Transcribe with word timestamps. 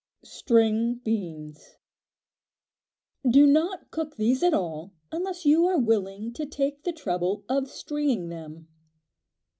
String 0.25 0.95
Beans. 0.95 1.75
Do 3.29 3.45
not 3.45 3.91
cook 3.91 4.15
these 4.15 4.41
at 4.41 4.51
all 4.51 4.93
unless 5.11 5.45
you 5.45 5.67
are 5.67 5.77
willing 5.77 6.33
to 6.33 6.47
take 6.47 6.81
the 6.81 6.91
trouble 6.91 7.43
of 7.47 7.69
"stringing" 7.69 8.29
them. 8.29 8.67